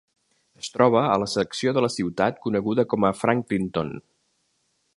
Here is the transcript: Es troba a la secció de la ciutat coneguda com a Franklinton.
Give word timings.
Es 0.61 0.69
troba 0.77 1.01
a 1.09 1.17
la 1.23 1.27
secció 1.33 1.73
de 1.77 1.83
la 1.87 1.91
ciutat 1.97 2.39
coneguda 2.47 2.87
com 2.95 3.05
a 3.09 3.13
Franklinton. 3.21 3.93